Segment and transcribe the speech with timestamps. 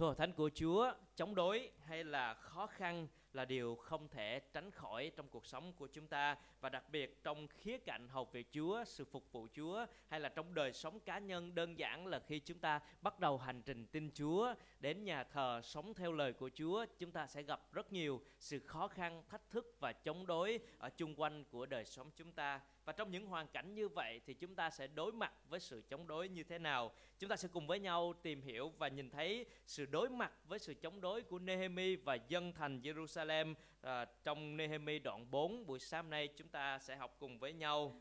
[0.00, 4.70] Thưa thánh của Chúa, chống đối hay là khó khăn là điều không thể tránh
[4.70, 8.44] khỏi trong cuộc sống của chúng ta và đặc biệt trong khía cạnh học về
[8.52, 12.18] Chúa, sự phục vụ Chúa hay là trong đời sống cá nhân đơn giản là
[12.18, 16.32] khi chúng ta bắt đầu hành trình tin Chúa đến nhà thờ sống theo lời
[16.32, 20.26] của Chúa, chúng ta sẽ gặp rất nhiều sự khó khăn, thách thức và chống
[20.26, 23.88] đối ở chung quanh của đời sống chúng ta và trong những hoàn cảnh như
[23.88, 26.92] vậy thì chúng ta sẽ đối mặt với sự chống đối như thế nào?
[27.18, 30.58] Chúng ta sẽ cùng với nhau tìm hiểu và nhìn thấy sự đối mặt với
[30.58, 33.54] sự chống đối của Nehemi và dân thành Jerusalem.
[33.80, 38.00] À, trong Nehemi đoạn 4 buổi sáng nay chúng ta sẽ học cùng với nhau.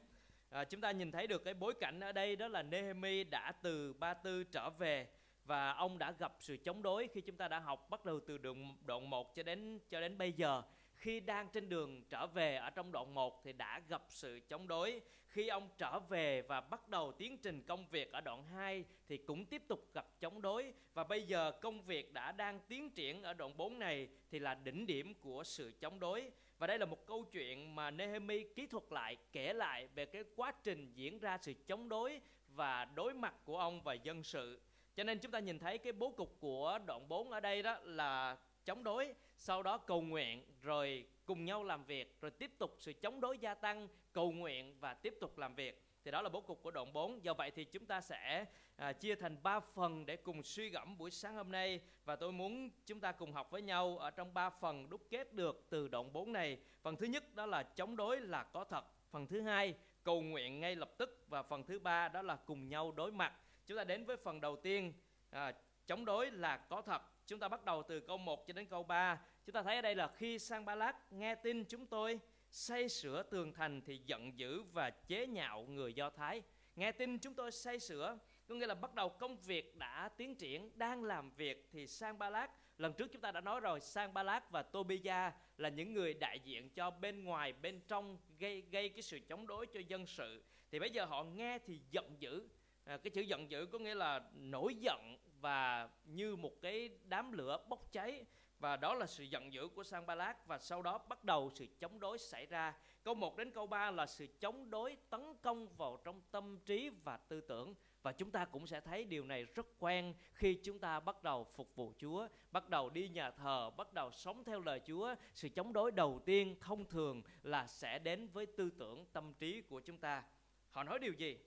[0.50, 3.52] À, chúng ta nhìn thấy được cái bối cảnh ở đây đó là Nehemi đã
[3.52, 5.08] từ Ba Tư trở về
[5.46, 8.38] và ông đã gặp sự chống đối khi chúng ta đã học bắt đầu từ
[8.38, 10.64] đoạn đoạn 1 cho đến cho đến bây giờ
[11.00, 14.68] khi đang trên đường trở về ở trong đoạn 1 thì đã gặp sự chống
[14.68, 15.02] đối.
[15.28, 19.18] Khi ông trở về và bắt đầu tiến trình công việc ở đoạn 2 thì
[19.18, 20.74] cũng tiếp tục gặp chống đối.
[20.94, 24.56] Và bây giờ công việc đã đang tiến triển ở đoạn 4 này thì là
[24.56, 26.32] đỉnh điểm của sự chống đối.
[26.58, 30.24] Và đây là một câu chuyện mà Nehemi kỹ thuật lại, kể lại về cái
[30.36, 34.62] quá trình diễn ra sự chống đối và đối mặt của ông và dân sự.
[34.96, 37.78] Cho nên chúng ta nhìn thấy cái bố cục của đoạn 4 ở đây đó
[37.84, 42.76] là chống đối sau đó cầu nguyện rồi cùng nhau làm việc rồi tiếp tục
[42.80, 45.86] sự chống đối gia tăng cầu nguyện và tiếp tục làm việc.
[46.06, 48.46] Thì đó là bố cục của đoạn 4 do vậy thì chúng ta sẽ
[48.76, 51.82] à, chia thành 3 phần để cùng suy gẫm buổi sáng hôm nay.
[52.06, 55.34] Và tôi muốn chúng ta cùng học với nhau ở trong 3 phần đúc kết
[55.34, 56.58] được từ đoạn 4 này.
[56.82, 58.86] Phần thứ nhất đó là chống đối là có thật.
[59.12, 59.74] Phần thứ hai
[60.04, 61.26] cầu nguyện ngay lập tức.
[61.28, 63.34] Và phần thứ ba đó là cùng nhau đối mặt.
[63.66, 64.94] Chúng ta đến với phần đầu tiên.
[65.30, 65.54] À,
[65.88, 67.02] chống đối là có thật.
[67.28, 69.20] Chúng ta bắt đầu từ câu 1 cho đến câu 3.
[69.50, 72.20] Chúng ta thấy ở đây là khi Sang Ba Lát nghe tin chúng tôi
[72.50, 76.42] xây sửa tường thành thì giận dữ và chế nhạo người Do Thái.
[76.76, 80.36] Nghe tin chúng tôi xây sửa, có nghĩa là bắt đầu công việc đã tiến
[80.36, 82.48] triển, đang làm việc thì Sang Ba Lát,
[82.78, 86.14] lần trước chúng ta đã nói rồi, Sang Ba Lát và Tobia là những người
[86.14, 90.06] đại diện cho bên ngoài, bên trong gây gây cái sự chống đối cho dân
[90.06, 90.44] sự.
[90.72, 92.48] Thì bây giờ họ nghe thì giận dữ,
[92.84, 97.32] à, cái chữ giận dữ có nghĩa là nổi giận và như một cái đám
[97.32, 98.26] lửa bốc cháy
[98.60, 102.00] và đó là sự giận dữ của Sanballat và sau đó bắt đầu sự chống
[102.00, 102.74] đối xảy ra.
[103.04, 106.90] Câu 1 đến câu 3 là sự chống đối tấn công vào trong tâm trí
[107.04, 110.80] và tư tưởng và chúng ta cũng sẽ thấy điều này rất quen khi chúng
[110.80, 114.62] ta bắt đầu phục vụ Chúa, bắt đầu đi nhà thờ, bắt đầu sống theo
[114.62, 115.16] lời Chúa.
[115.34, 119.62] Sự chống đối đầu tiên thông thường là sẽ đến với tư tưởng tâm trí
[119.62, 120.24] của chúng ta.
[120.70, 121.38] Họ nói điều gì?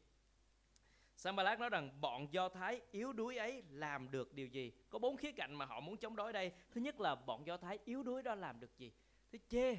[1.22, 4.72] Sambalat nói rằng bọn Do Thái yếu đuối ấy làm được điều gì?
[4.91, 6.53] Có bốn khía cạnh mà họ muốn chống đối đây.
[6.71, 8.93] Thứ nhất là bọn Do Thái yếu đuối đó làm được gì?
[9.32, 9.77] Thứ chê,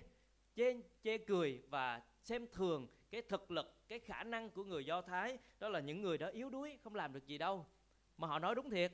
[0.55, 5.01] chê, chê cười và xem thường cái thực lực, cái khả năng của người Do
[5.01, 5.37] Thái.
[5.59, 7.65] Đó là những người đó yếu đuối, không làm được gì đâu.
[8.17, 8.93] Mà họ nói đúng thiệt.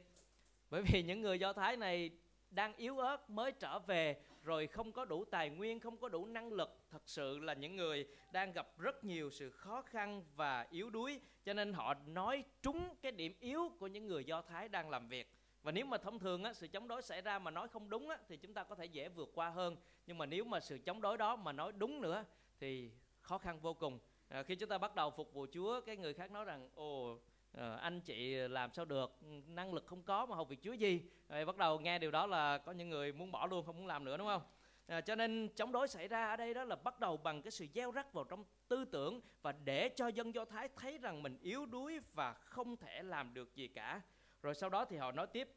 [0.69, 2.11] Bởi vì những người Do Thái này
[2.51, 6.25] đang yếu ớt mới trở về rồi không có đủ tài nguyên không có đủ
[6.25, 10.67] năng lực thật sự là những người đang gặp rất nhiều sự khó khăn và
[10.69, 11.19] yếu đuối.
[11.45, 15.07] Cho nên họ nói trúng cái điểm yếu của những người do thái đang làm
[15.07, 15.33] việc.
[15.63, 18.09] Và nếu mà thông thường á, sự chống đối xảy ra mà nói không đúng
[18.09, 19.75] á, thì chúng ta có thể dễ vượt qua hơn.
[20.07, 22.25] Nhưng mà nếu mà sự chống đối đó mà nói đúng nữa
[22.59, 23.99] thì khó khăn vô cùng.
[24.27, 27.19] À, khi chúng ta bắt đầu phục vụ chúa cái người khác nói rằng ồ
[27.59, 29.19] Ờ, anh chị làm sao được?
[29.47, 31.01] Năng lực không có mà học việc chúa gì.
[31.29, 33.87] Rồi bắt đầu nghe điều đó là có những người muốn bỏ luôn không muốn
[33.87, 34.41] làm nữa đúng không?
[34.87, 37.51] À, cho nên chống đối xảy ra ở đây đó là bắt đầu bằng cái
[37.51, 41.23] sự gieo rắc vào trong tư tưởng và để cho dân do thái thấy rằng
[41.23, 44.01] mình yếu đuối và không thể làm được gì cả.
[44.41, 45.49] Rồi sau đó thì họ nói tiếp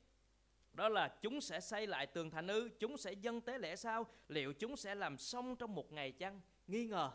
[0.72, 4.06] đó là chúng sẽ xây lại tường thành ư chúng sẽ dân tế lễ sao
[4.28, 6.40] liệu chúng sẽ làm xong trong một ngày chăng?
[6.66, 7.10] Nghi ngờ.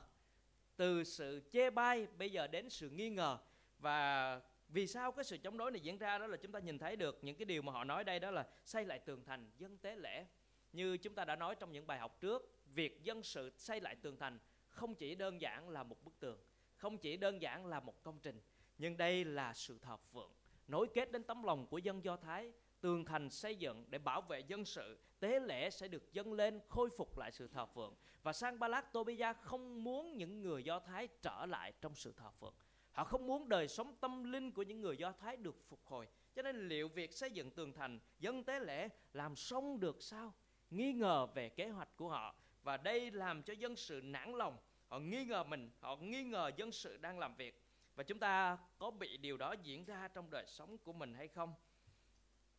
[0.75, 3.38] Từ sự chê bai bây giờ đến sự nghi ngờ.
[3.80, 6.80] Và vì sao cái sự chống đối này diễn ra đó là chúng ta nhìn
[6.80, 9.52] thấy được những cái điều mà họ nói đây đó là xây lại tường thành
[9.58, 10.26] dân tế lễ.
[10.74, 13.96] Như chúng ta đã nói trong những bài học trước, việc dân sự xây lại
[13.96, 16.40] tường thành không chỉ đơn giản là một bức tường,
[16.76, 18.42] không chỉ đơn giản là một công trình,
[18.78, 20.32] nhưng đây là sự thờ phượng,
[20.68, 22.52] nối kết đến tấm lòng của dân do thái.
[22.82, 26.60] Tường thành xây dựng để bảo vệ dân sự, tế lễ sẽ được dâng lên
[26.68, 27.96] khôi phục lại sự thờ phượng.
[28.24, 32.13] Và sang ba lát tobia không muốn những người do thái trở lại trong sự
[32.18, 32.54] thờ phượng.
[32.98, 36.08] Họ không muốn đời sống tâm linh của những người Do Thái được phục hồi.
[36.36, 40.34] Cho nên liệu việc xây dựng tường thành, dân tế lễ làm xong được sao?
[40.70, 42.36] Nghi ngờ về kế hoạch của họ.
[42.64, 44.58] Và đây làm cho dân sự nản lòng.
[44.88, 47.64] Họ nghi ngờ mình, họ nghi ngờ dân sự đang làm việc.
[47.96, 51.28] Và chúng ta có bị điều đó diễn ra trong đời sống của mình hay
[51.28, 51.54] không?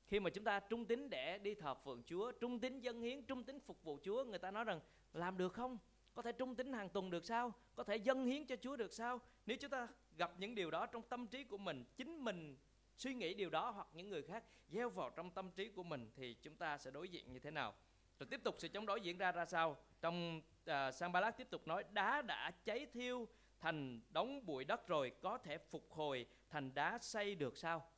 [0.06, 3.23] Khi mà chúng ta trung tín để đi thờ phượng Chúa, trung tín dân hiến,
[3.23, 4.81] trung tín phục vụ Chúa, người ta nói rằng
[5.12, 5.79] làm được không?
[6.19, 8.93] có thể trung tín hàng tuần được sao có thể dân hiến cho chúa được
[8.93, 12.56] sao nếu chúng ta gặp những điều đó trong tâm trí của mình chính mình
[12.96, 16.10] suy nghĩ điều đó hoặc những người khác gieo vào trong tâm trí của mình
[16.16, 17.74] thì chúng ta sẽ đối diện như thế nào.
[18.18, 19.76] Rồi tiếp tục sự chống đối diễn ra ra sao?
[20.00, 23.28] Trong uh, sang ba tiếp tục nói đá đã cháy thiêu
[23.60, 27.90] thành đống bụi đất rồi có thể phục hồi thành đá xây được sao?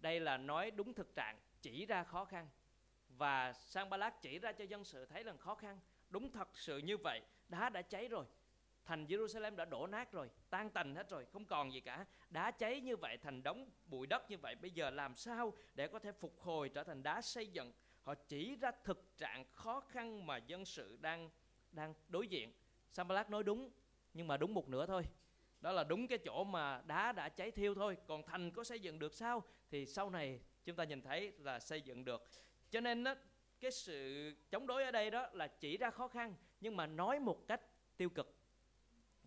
[0.00, 2.48] Đây là nói đúng thực trạng chỉ ra khó khăn.
[3.08, 5.80] Và sang ba chỉ ra cho dân sự thấy là khó khăn.
[6.10, 8.24] Đúng thật sự như vậy đá đã cháy rồi
[8.90, 12.06] thành Jerusalem đã đổ nát rồi tan tành hết rồi không còn gì cả.
[12.30, 15.88] Đá cháy như vậy thành đống bụi đất như vậy bây giờ làm sao để
[15.88, 17.72] có thể phục hồi trở thành đá xây dựng?
[18.02, 21.30] Họ chỉ ra thực trạng khó khăn mà dân sự đang
[21.72, 22.52] đang đối diện.
[22.92, 23.70] Sambalat nói đúng
[24.14, 25.02] nhưng mà đúng một nửa thôi.
[25.60, 27.96] Đó là đúng cái chỗ mà đá đã cháy thiêu thôi.
[28.06, 29.42] Còn thành có xây dựng được sao?
[29.70, 32.24] Thì sau này chúng ta nhìn thấy là xây dựng được.
[32.70, 33.14] Cho nên đó,
[33.60, 37.20] cái sự chống đối ở đây đó là chỉ ra khó khăn nhưng mà nói
[37.20, 37.60] một cách
[37.96, 38.39] tiêu cực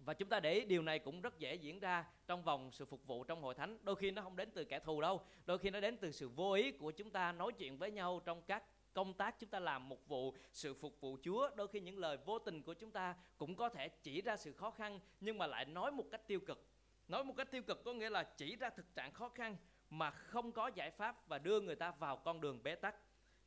[0.06, 3.08] và chúng ta để điều này cũng rất dễ diễn ra trong vòng sự phục
[3.08, 3.78] vụ trong hội thánh.
[3.84, 6.30] Đôi khi nó không đến từ kẻ thù đâu, đôi khi nó đến từ sự
[6.30, 8.64] vô ý của chúng ta nói chuyện với nhau trong các
[8.94, 11.50] công tác chúng ta làm một vụ, sự phục vụ Chúa.
[11.56, 14.52] Đôi khi những lời vô tình của chúng ta cũng có thể chỉ ra sự
[14.54, 16.68] khó khăn, nhưng mà lại nói một cách tiêu cực.
[17.08, 19.58] Nói một cách tiêu cực có nghĩa là chỉ ra thực trạng khó khăn
[19.90, 22.96] mà không có giải pháp và đưa người ta vào con đường bế tắc.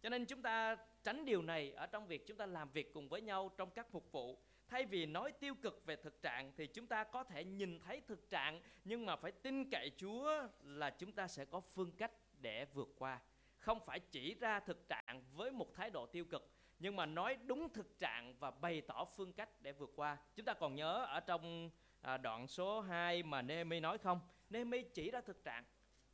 [0.03, 3.09] Cho nên chúng ta tránh điều này ở trong việc chúng ta làm việc cùng
[3.09, 6.67] với nhau trong các phục vụ thay vì nói tiêu cực về thực trạng thì
[6.67, 10.91] chúng ta có thể nhìn thấy thực trạng nhưng mà phải tin cậy Chúa là
[10.91, 13.21] chúng ta sẽ có phương cách để vượt qua.
[13.59, 17.37] Không phải chỉ ra thực trạng với một thái độ tiêu cực nhưng mà nói
[17.47, 20.17] đúng thực trạng và bày tỏ phương cách để vượt qua.
[20.35, 21.71] Chúng ta còn nhớ ở trong
[22.01, 24.21] à, đoạn số 2 mà Nehemi nói không?
[24.51, 25.65] Nehemi chỉ ra thực trạng.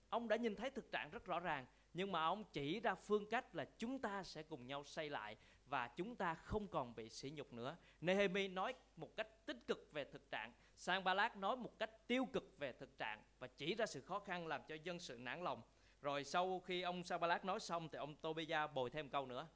[0.08, 3.31] Ông đã nhìn thấy thực trạng rất rõ ràng nhưng mà ông chỉ ra phương
[3.31, 5.37] cách là chúng ta sẽ cùng nhau xây lại
[5.72, 7.76] và chúng ta không còn bị sỉ nhục nữa.
[8.00, 12.58] Nehemi nói một cách tích cực về thực trạng, Sanballat nói một cách tiêu cực
[12.58, 15.62] về thực trạng và chỉ ra sự khó khăn làm cho dân sự nản lòng.
[16.02, 19.48] Rồi sau khi ông Sanballat nói xong thì ông Tobia bồi thêm câu nữa.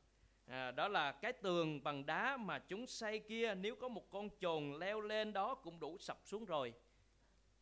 [0.46, 4.28] À, đó là cái tường bằng đá mà chúng xây kia nếu có một con
[4.40, 6.74] chồn leo lên đó cũng đủ sập xuống rồi.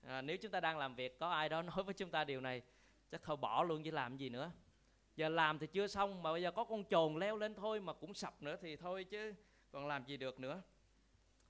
[0.03, 2.41] À, nếu chúng ta đang làm việc có ai đó nói với chúng ta điều
[2.41, 2.63] này
[3.11, 4.51] chắc thôi bỏ luôn chứ làm gì nữa
[5.17, 7.93] giờ làm thì chưa xong, mà bây giờ có con chồn leo lên thôi mà
[7.93, 9.35] cũng sập nữa thì thôi chứ
[9.71, 10.63] còn làm gì được nữa.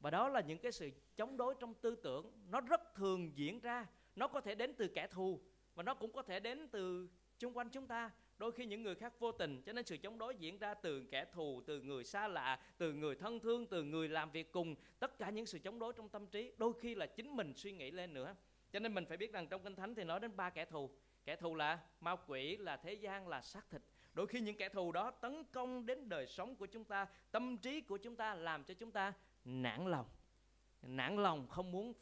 [0.00, 3.60] Và đó là những cái sự chống đối trong tư tưởng, nó rất thường diễn
[3.60, 5.40] ra, nó có thể đến từ kẻ thù
[5.74, 7.08] và nó cũng có thể đến từ
[7.38, 8.10] xung quanh chúng ta.
[8.38, 11.04] Đôi khi những người khác vô tình, cho nên sự chống đối diễn ra từ
[11.10, 14.74] kẻ thù, từ người xa lạ, từ người thân thương, từ người làm việc cùng.
[14.98, 17.72] Tất cả những sự chống đối trong tâm trí, đôi khi là chính mình suy
[17.72, 18.36] nghĩ lên nữa.
[18.72, 20.90] Cho nên mình phải biết rằng trong kinh thánh thì nói đến ba kẻ thù
[21.24, 23.82] kẻ thù là ma quỷ, là thế gian là xác thịt.
[24.14, 27.58] Đôi khi những kẻ thù đó tấn công đến đời sống của chúng ta, tâm
[27.58, 29.12] trí của chúng ta làm cho chúng ta
[29.44, 30.06] nản lòng.
[30.82, 31.92] Nản lòng không muốn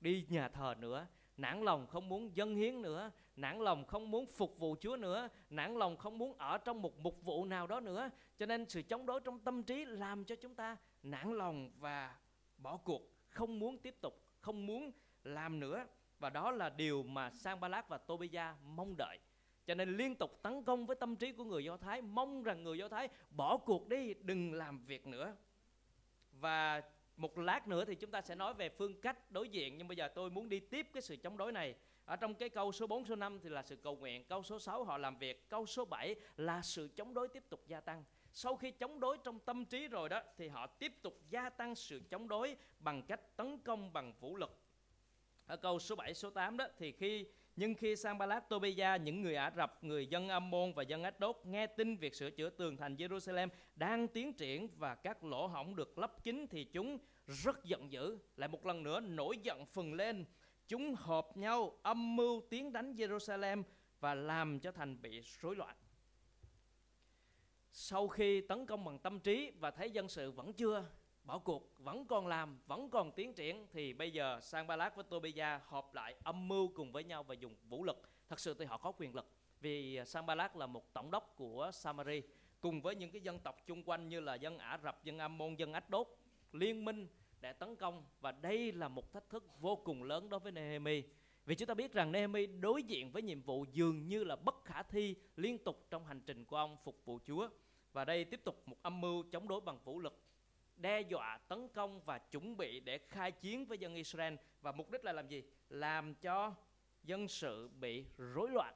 [0.00, 1.06] đi nhà thờ nữa,
[1.36, 5.28] nản lòng không muốn dâng hiến nữa, nản lòng không muốn phục vụ chúa nữa,
[5.50, 8.10] nản lòng không muốn ở trong một mục vụ nào đó nữa.
[8.38, 12.16] Cho nên sự chống đối trong tâm trí làm cho chúng ta nản lòng và
[12.58, 14.92] bỏ cuộc, không muốn tiếp tục, không muốn
[15.24, 15.86] làm nữa
[16.18, 19.18] và đó là điều mà Sanballat và Tobia mong đợi.
[19.66, 22.62] Cho nên liên tục tấn công với tâm trí của người Do Thái, mong rằng
[22.62, 25.36] người Do Thái bỏ cuộc đi, đừng làm việc nữa.
[26.32, 26.82] Và
[27.16, 29.96] một lát nữa thì chúng ta sẽ nói về phương cách đối diện nhưng bây
[29.96, 31.74] giờ tôi muốn đi tiếp cái sự chống đối này.
[32.04, 34.58] Ở trong cái câu số 4 số 5 thì là sự cầu nguyện, câu số
[34.58, 38.04] 6 họ làm việc, câu số 7 là sự chống đối tiếp tục gia tăng.
[38.32, 41.74] Sau khi chống đối trong tâm trí rồi đó thì họ tiếp tục gia tăng
[41.74, 44.67] sự chống đối bằng cách tấn công bằng vũ lực
[45.48, 47.26] ở câu số 7 số 8 đó thì khi
[47.56, 51.36] nhưng khi Sanballat, Tobia, những người Ả Rập, người dân Ammon và dân Ách Đốt
[51.44, 55.76] nghe tin việc sửa chữa tường thành Jerusalem đang tiến triển và các lỗ hổng
[55.76, 58.18] được lấp kín thì chúng rất giận dữ.
[58.36, 60.24] Lại một lần nữa nổi giận phừng lên.
[60.68, 63.62] Chúng hợp nhau âm mưu tiến đánh Jerusalem
[64.00, 65.76] và làm cho thành bị rối loạn.
[67.72, 70.84] Sau khi tấn công bằng tâm trí và thấy dân sự vẫn chưa
[71.28, 73.66] bỏ cuộc vẫn còn làm vẫn còn tiến triển.
[73.72, 77.54] Thì bây giờ Sanballat với Tobia họp lại âm mưu cùng với nhau và dùng
[77.68, 78.02] vũ lực.
[78.28, 79.30] Thật sự thì họ có quyền lực
[79.60, 82.22] vì Sanballat là một tổng đốc của Samari.
[82.60, 85.56] Cùng với những cái dân tộc chung quanh như là dân Ả Rập, dân Ammon,
[85.56, 86.06] dân Ách Đốt
[86.52, 87.08] liên minh
[87.40, 88.04] để tấn công.
[88.20, 91.02] Và đây là một thách thức vô cùng lớn đối với Nehemi.
[91.46, 94.64] Vì chúng ta biết rằng Nehemi đối diện với nhiệm vụ dường như là bất
[94.64, 97.48] khả thi liên tục trong hành trình của ông phục vụ Chúa.
[97.92, 100.27] Và đây tiếp tục một âm mưu chống đối bằng vũ lực
[100.78, 104.90] đe dọa tấn công và chuẩn bị để khai chiến với dân Israel và mục
[104.90, 105.42] đích là làm gì?
[105.68, 106.54] Làm cho
[107.02, 108.74] dân sự bị rối loạn,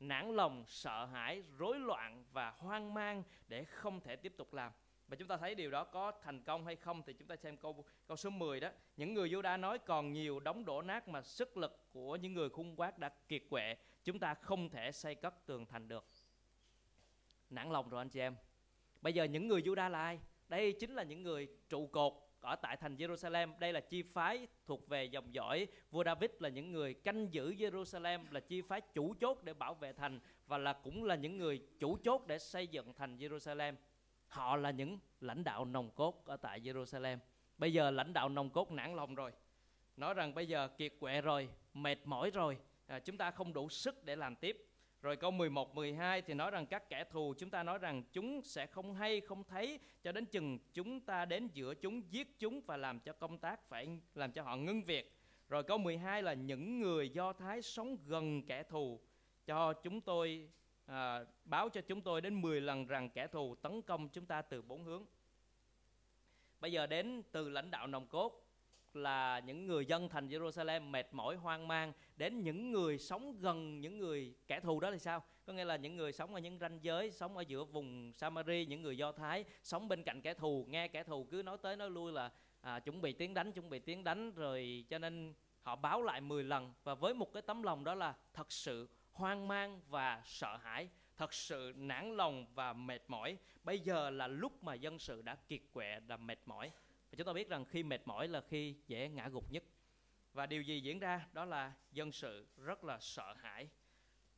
[0.00, 4.72] nản lòng, sợ hãi, rối loạn và hoang mang để không thể tiếp tục làm.
[5.08, 7.56] Và chúng ta thấy điều đó có thành công hay không thì chúng ta xem
[7.56, 8.70] câu câu số 10 đó.
[8.96, 12.50] Những người Juda nói còn nhiều đóng đổ nát mà sức lực của những người
[12.50, 16.06] khung quát đã kiệt quệ, chúng ta không thể xây cất tường thành được.
[17.50, 18.36] Nản lòng rồi anh chị em.
[19.00, 20.18] Bây giờ những người Juda là ai?
[20.52, 23.58] Đây chính là những người trụ cột ở tại thành Jerusalem.
[23.58, 27.54] Đây là chi phái thuộc về dòng dõi vua David là những người canh giữ
[27.54, 31.36] Jerusalem là chi phái chủ chốt để bảo vệ thành và là cũng là những
[31.36, 33.74] người chủ chốt để xây dựng thành Jerusalem.
[34.26, 37.18] Họ là những lãnh đạo nòng cốt ở tại Jerusalem.
[37.58, 39.32] Bây giờ lãnh đạo nòng cốt nản lòng rồi.
[39.96, 43.68] Nói rằng bây giờ kiệt quệ rồi, mệt mỏi rồi, à, chúng ta không đủ
[43.68, 44.66] sức để làm tiếp.
[45.02, 48.42] Rồi câu 11, 12 thì nói rằng các kẻ thù chúng ta nói rằng chúng
[48.42, 52.60] sẽ không hay, không thấy cho đến chừng chúng ta đến giữa chúng giết chúng
[52.66, 55.16] và làm cho công tác phải làm cho họ ngưng việc.
[55.48, 59.00] Rồi câu 12 là những người Do Thái sống gần kẻ thù
[59.46, 60.48] cho chúng tôi
[60.86, 64.42] à, báo cho chúng tôi đến 10 lần rằng kẻ thù tấn công chúng ta
[64.42, 65.04] từ bốn hướng.
[66.60, 68.41] Bây giờ đến từ lãnh đạo nòng cốt
[68.96, 73.80] là những người dân thành Jerusalem mệt mỏi hoang mang đến những người sống gần
[73.80, 75.22] những người kẻ thù đó thì sao?
[75.46, 78.66] Có nghĩa là những người sống ở những ranh giới sống ở giữa vùng Samari
[78.66, 81.76] những người Do Thái sống bên cạnh kẻ thù nghe kẻ thù cứ nói tới
[81.76, 82.30] nói lui là
[82.60, 86.20] à, chuẩn bị tiến đánh chuẩn bị tiến đánh rồi cho nên họ báo lại
[86.20, 90.22] 10 lần và với một cái tấm lòng đó là thật sự hoang mang và
[90.24, 93.36] sợ hãi thật sự nản lòng và mệt mỏi.
[93.64, 96.70] Bây giờ là lúc mà dân sự đã kiệt quệ và mệt mỏi
[97.12, 99.64] và chúng ta biết rằng khi mệt mỏi là khi dễ ngã gục nhất.
[100.32, 101.26] Và điều gì diễn ra?
[101.32, 103.68] Đó là dân sự rất là sợ hãi.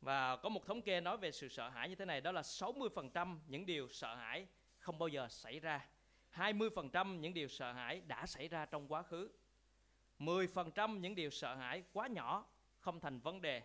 [0.01, 2.41] Và có một thống kê nói về sự sợ hãi như thế này, đó là
[2.41, 4.47] 60% những điều sợ hãi
[4.79, 5.87] không bao giờ xảy ra.
[6.33, 9.29] 20% những điều sợ hãi đã xảy ra trong quá khứ.
[10.19, 12.45] 10% những điều sợ hãi quá nhỏ
[12.79, 13.61] không thành vấn đề.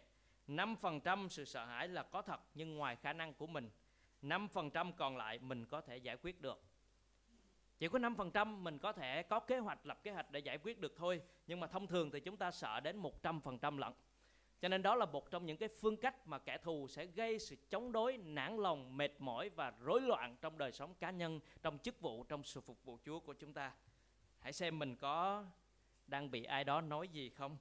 [0.48, 3.70] 5% sự sợ hãi là có thật nhưng ngoài khả năng của mình
[4.22, 6.69] 5% còn lại mình có thể giải quyết được
[7.80, 10.78] chỉ có 5% mình có thể có kế hoạch, lập kế hoạch để giải quyết
[10.78, 11.22] được thôi.
[11.46, 13.92] Nhưng mà thông thường thì chúng ta sợ đến 100% lận.
[14.60, 17.38] Cho nên đó là một trong những cái phương cách mà kẻ thù sẽ gây
[17.38, 21.40] sự chống đối, nản lòng, mệt mỏi và rối loạn trong đời sống cá nhân,
[21.62, 23.72] trong chức vụ, trong sự phục vụ Chúa của chúng ta.
[24.38, 25.44] Hãy xem mình có
[26.06, 27.56] đang bị ai đó nói gì không?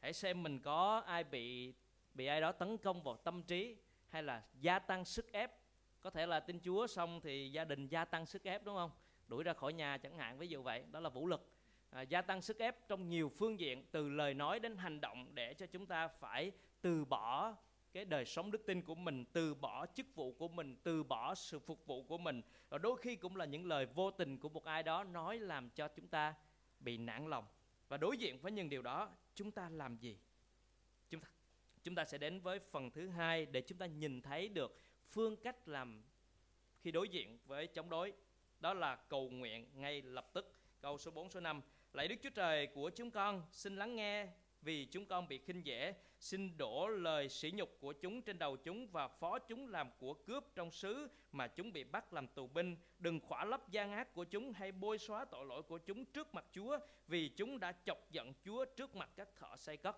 [0.00, 1.74] Hãy xem mình có ai bị
[2.14, 3.76] bị ai đó tấn công vào tâm trí
[4.08, 5.52] hay là gia tăng sức ép.
[6.00, 8.90] Có thể là tin Chúa xong thì gia đình gia tăng sức ép, đúng không?
[9.28, 10.84] Đuổi ra khỏi nhà chẳng hạn ví dụ vậy.
[10.90, 11.48] Đó là vũ lực.
[11.90, 15.34] À, gia tăng sức ép trong nhiều phương diện từ lời nói đến hành động
[15.34, 17.54] để cho chúng ta phải từ bỏ
[17.92, 21.34] cái đời sống đức tin của mình từ bỏ chức vụ của mình từ bỏ
[21.34, 22.42] sự phục vụ của mình.
[22.68, 25.70] Và đôi khi cũng là những lời vô tình của một ai đó nói làm
[25.70, 26.34] cho chúng ta
[26.80, 27.44] bị nản lòng.
[27.88, 30.18] Và đối diện với những điều đó chúng ta làm gì?
[31.10, 31.28] Chúng ta
[31.82, 34.78] chúng ta sẽ đến với phần thứ hai để chúng ta nhìn thấy được
[35.10, 36.02] phương cách làm
[36.80, 38.12] khi đối diện với chống đối
[38.64, 40.52] đó là cầu nguyện ngay lập tức.
[40.80, 41.60] Câu số 4 số 5
[41.92, 44.26] lạy Đức Chúa Trời của chúng con, xin lắng nghe
[44.62, 45.94] vì chúng con bị khinh dễ.
[46.18, 50.14] Xin đổ lời sỉ nhục của chúng trên đầu chúng và phó chúng làm của
[50.14, 52.76] cướp trong xứ mà chúng bị bắt làm tù binh.
[52.98, 56.34] Đừng khỏa lấp gian ác của chúng hay bôi xóa tội lỗi của chúng trước
[56.34, 56.78] mặt Chúa,
[57.08, 59.96] vì chúng đã chọc giận Chúa trước mặt các thợ xây cất.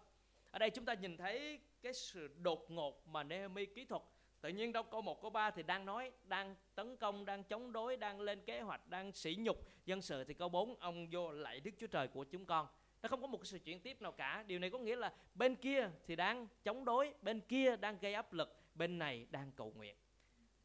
[0.50, 4.02] Ở đây chúng ta nhìn thấy cái sự đột ngột mà Nehemi kỹ thuật
[4.46, 7.72] tự nhiên đâu, câu 1 câu 3 thì đang nói, đang tấn công, đang chống
[7.72, 10.24] đối, đang lên kế hoạch, đang sỉ nhục dân sự.
[10.24, 12.66] Thì câu 4 ông vô lại Đức Chúa Trời của chúng con.
[13.02, 14.44] Nó không có một sự chuyển tiếp nào cả.
[14.46, 18.14] Điều này có nghĩa là bên kia thì đang chống đối, bên kia đang gây
[18.14, 19.96] áp lực, bên này đang cầu nguyện.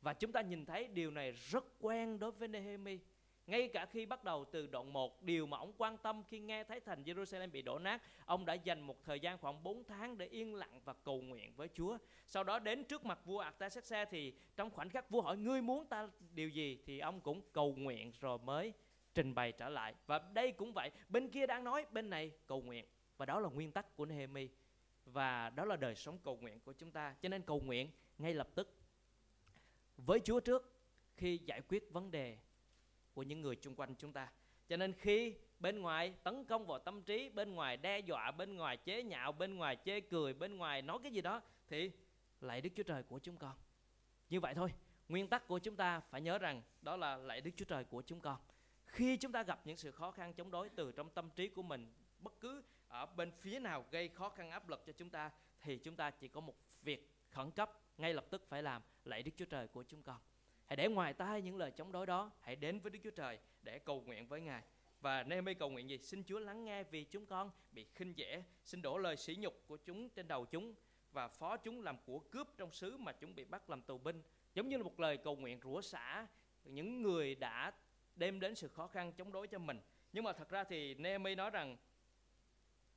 [0.02, 3.00] Và chúng ta nhìn thấy điều này rất quen đối với Nehemi
[3.52, 6.64] ngay cả khi bắt đầu từ đoạn 1, điều mà ông quan tâm khi nghe
[6.64, 10.18] thấy thành Jerusalem bị đổ nát, ông đã dành một thời gian khoảng 4 tháng
[10.18, 11.98] để yên lặng và cầu nguyện với Chúa.
[12.28, 15.86] Sau đó đến trước mặt vua Artaxerxes thì trong khoảnh khắc vua hỏi ngươi muốn
[15.86, 18.74] ta điều gì thì ông cũng cầu nguyện rồi mới
[19.14, 19.94] trình bày trở lại.
[20.06, 22.86] Và đây cũng vậy, bên kia đang nói, bên này cầu nguyện.
[23.18, 24.50] Và đó là nguyên tắc của Nehemi.
[25.06, 27.16] Và đó là đời sống cầu nguyện của chúng ta.
[27.22, 28.76] Cho nên cầu nguyện ngay lập tức
[29.98, 30.74] với Chúa trước
[31.16, 32.38] khi giải quyết vấn đề
[33.14, 34.32] của những người chung quanh chúng ta.
[34.68, 38.56] Cho nên khi bên ngoài tấn công vào tâm trí, bên ngoài đe dọa, bên
[38.56, 41.92] ngoài chế nhạo, bên ngoài chê cười, bên ngoài nói cái gì đó, thì
[42.42, 43.56] lạy đức chúa trời của chúng con.
[44.30, 44.74] Như vậy thôi,
[45.10, 48.02] nguyên tắc của chúng ta phải nhớ rằng đó là lạy đức chúa trời của
[48.02, 48.38] chúng con.
[48.86, 51.64] Khi chúng ta gặp những sự khó khăn chống đối từ trong tâm trí của
[51.64, 55.32] mình, bất cứ ở bên phía nào gây khó khăn, áp lực cho chúng ta,
[55.62, 59.24] thì chúng ta chỉ có một việc khẩn cấp, ngay lập tức phải làm lạy
[59.24, 60.18] đức chúa trời của chúng con.
[60.72, 63.40] Hãy để ngoài tai những lời chống đối đó, hãy đến với Đức Chúa Trời
[63.64, 64.62] để cầu nguyện với Ngài.
[65.02, 65.98] Và Nehemi cầu nguyện gì?
[65.98, 69.64] Xin Chúa lắng nghe vì chúng con bị khinh dễ, xin đổ lời sỉ nhục
[69.68, 70.76] của chúng trên đầu chúng
[71.12, 74.22] và phó chúng làm của cướp trong xứ mà chúng bị bắt làm tù binh.
[74.54, 76.28] Giống như là một lời cầu nguyện rủa xả
[76.64, 77.72] những người đã
[78.16, 79.80] đem đến sự khó khăn chống đối cho mình
[80.14, 81.78] nhưng mà thật ra thì Nehemi nói rằng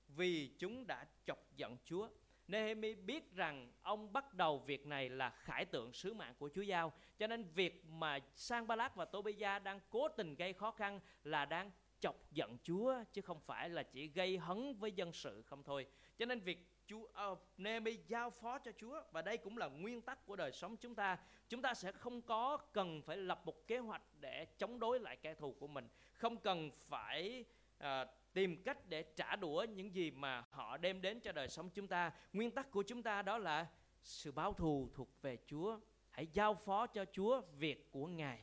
[0.09, 2.09] vì chúng đã chọc giận Chúa
[2.49, 6.63] Nehemi biết rằng ông bắt đầu việc này là khải tượng sứ mạng của Chúa
[6.63, 6.93] giao.
[7.19, 11.71] Cho nên việc mà Sanballat và Tobiah đang cố tình gây khó khăn là đang
[12.01, 15.87] chọc giận Chúa chứ không phải là chỉ gây hấn với dân sự không thôi.
[16.19, 20.03] Cho nên việc Chúa uh, Nehemi giao phó cho Chúa và đây cũng là nguyên
[20.03, 21.19] tắc của đời sống chúng ta.
[21.49, 25.17] Chúng ta sẽ không có cần phải lập một kế hoạch để chống đối lại
[25.17, 27.45] kẻ thù của mình, không cần phải
[27.79, 31.71] uh, tìm cách để trả đũa những gì mà họ đem đến cho đời sống
[31.75, 32.13] chúng ta.
[32.33, 33.67] Nguyên tắc của chúng ta đó là
[34.03, 35.79] sự báo thù thuộc về Chúa.
[36.11, 38.41] Hãy giao phó cho Chúa việc của Ngài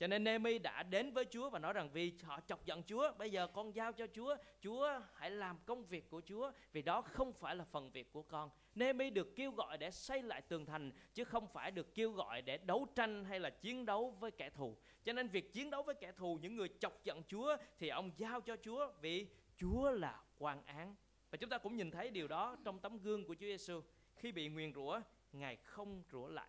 [0.00, 3.12] cho nên Nemi đã đến với Chúa và nói rằng vì họ chọc giận Chúa,
[3.18, 7.02] bây giờ con giao cho Chúa, Chúa hãy làm công việc của Chúa, vì đó
[7.02, 8.50] không phải là phần việc của con.
[8.74, 12.42] Nemi được kêu gọi để xây lại tường thành chứ không phải được kêu gọi
[12.42, 14.76] để đấu tranh hay là chiến đấu với kẻ thù.
[15.04, 18.10] Cho nên việc chiến đấu với kẻ thù, những người chọc giận Chúa thì ông
[18.16, 19.26] giao cho Chúa vì
[19.56, 20.94] Chúa là quan án.
[21.30, 23.80] Và chúng ta cũng nhìn thấy điều đó trong tấm gương của Chúa Giêsu
[24.14, 25.00] khi bị nguyền rủa,
[25.32, 26.48] Ngài không rủa lại.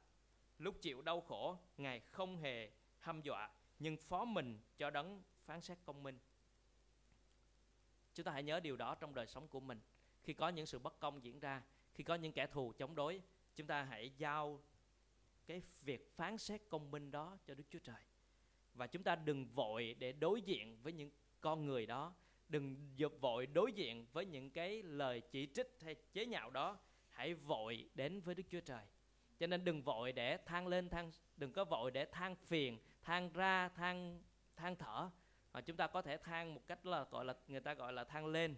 [0.57, 5.61] Lúc chịu đau khổ, Ngài không hề hăm dọa, nhưng phó mình cho đấng phán
[5.61, 6.19] xét công minh.
[8.13, 9.79] Chúng ta hãy nhớ điều đó trong đời sống của mình.
[10.23, 13.21] Khi có những sự bất công diễn ra, khi có những kẻ thù chống đối,
[13.55, 14.61] chúng ta hãy giao
[15.45, 18.01] cái việc phán xét công minh đó cho Đức Chúa Trời.
[18.73, 22.13] Và chúng ta đừng vội để đối diện với những con người đó.
[22.49, 26.77] Đừng vội đối diện với những cái lời chỉ trích hay chế nhạo đó.
[27.09, 28.85] Hãy vội đến với Đức Chúa Trời.
[29.39, 33.29] Cho nên đừng vội để than lên than, đừng có vội để than phiền than
[33.33, 34.19] ra than
[34.55, 35.09] than thở.
[35.53, 38.03] Mà chúng ta có thể than một cách là gọi là người ta gọi là
[38.03, 38.55] than lên.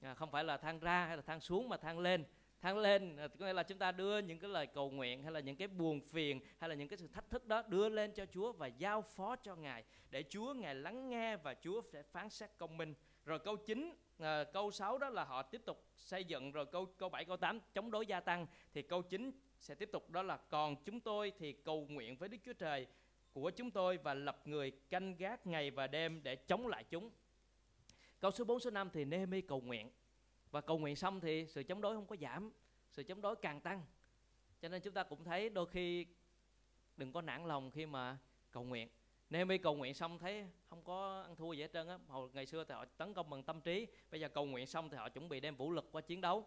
[0.00, 2.24] À, không phải là than ra hay là than xuống mà than lên.
[2.60, 5.32] Than lên à, có nghĩa là chúng ta đưa những cái lời cầu nguyện hay
[5.32, 8.12] là những cái buồn phiền hay là những cái sự thách thức đó đưa lên
[8.12, 12.02] cho Chúa và giao phó cho Ngài để Chúa Ngài lắng nghe và Chúa sẽ
[12.02, 12.94] phán xét công minh.
[13.24, 16.52] Rồi câu 9 à, câu 6 đó là họ tiếp tục xây dựng.
[16.52, 18.46] Rồi câu câu 7 câu 8 chống đối gia tăng.
[18.72, 22.28] Thì câu 9 sẽ tiếp tục đó là còn chúng tôi thì cầu nguyện với
[22.28, 22.86] Đức Chúa Trời
[23.32, 27.10] của chúng tôi và lập người canh gác ngày và đêm để chống lại chúng.
[28.20, 29.90] Câu số 4 số 5 thì Nehemi cầu nguyện
[30.50, 32.52] và cầu nguyện xong thì sự chống đối không có giảm,
[32.90, 33.84] sự chống đối càng tăng.
[34.60, 36.06] Cho nên chúng ta cũng thấy đôi khi
[36.96, 38.18] đừng có nản lòng khi mà
[38.50, 38.88] cầu nguyện.
[39.30, 41.98] Nehemi cầu nguyện xong thấy không có ăn thua gì hết trơn á.
[42.08, 44.90] Hồi ngày xưa thì họ tấn công bằng tâm trí, bây giờ cầu nguyện xong
[44.90, 46.46] thì họ chuẩn bị đem vũ lực qua chiến đấu.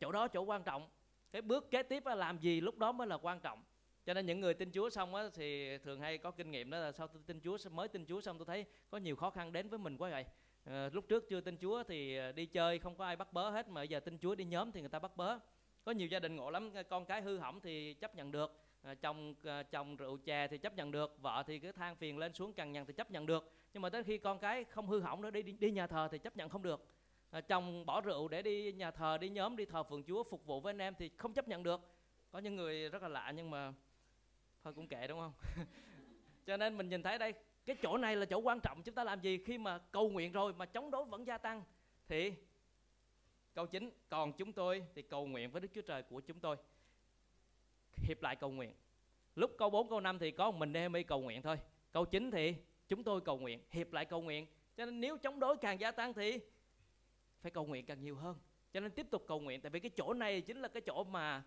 [0.00, 0.88] Chỗ đó chỗ quan trọng.
[1.32, 3.62] Cái bước kế tiếp là làm gì lúc đó mới là quan trọng
[4.06, 6.78] cho nên những người tin Chúa xong á thì thường hay có kinh nghiệm đó
[6.78, 9.52] là sau tôi tin Chúa mới tin Chúa xong tôi thấy có nhiều khó khăn
[9.52, 10.24] đến với mình quá vậy.
[10.64, 13.50] À, lúc trước chưa tin Chúa thì ờ, đi chơi không có ai bắt bớ
[13.50, 15.38] hết mà giờ tin Chúa đi nhóm thì người ta bắt bớ.
[15.84, 18.94] Có nhiều gia đình ngộ lắm con cái hư hỏng thì chấp nhận được à,
[18.94, 22.32] chồng à, chồng rượu chè thì chấp nhận được vợ thì cứ than phiền lên
[22.32, 23.52] xuống cằn nhằn thì chấp nhận được.
[23.72, 26.08] Nhưng mà tới khi con cái không hư hỏng nữa đi đi, đi nhà thờ
[26.12, 26.86] thì chấp nhận không được.
[27.30, 30.46] À, chồng bỏ rượu để đi nhà thờ đi nhóm đi thờ phượng Chúa phục
[30.46, 31.80] vụ với anh em thì không chấp nhận được.
[32.30, 33.72] Có những người rất là lạ nhưng mà
[34.66, 35.32] thôi cũng kệ, đúng không?
[36.46, 37.34] Cho nên mình nhìn thấy đây,
[37.66, 39.38] cái chỗ này là chỗ quan trọng, chúng ta làm gì?
[39.38, 41.62] Khi mà cầu nguyện rồi mà chống đối vẫn gia tăng,
[42.08, 42.32] thì
[43.54, 46.56] câu chính, còn chúng tôi thì cầu nguyện với Đức Chúa Trời của chúng tôi.
[47.96, 48.72] Hiệp lại cầu nguyện.
[49.34, 51.58] Lúc câu 4 câu 5 thì có một mình Nehemi cầu nguyện thôi.
[51.92, 52.54] Câu 9 thì
[52.88, 54.46] chúng tôi cầu nguyện, hiệp lại cầu nguyện.
[54.76, 56.38] Cho nên nếu chống đối càng gia tăng thì
[57.40, 58.36] phải cầu nguyện càng nhiều hơn.
[58.72, 61.04] Cho nên tiếp tục cầu nguyện, tại vì cái chỗ này chính là cái chỗ
[61.04, 61.42] mà